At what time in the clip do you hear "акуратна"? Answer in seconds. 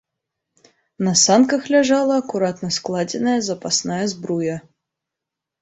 2.23-2.69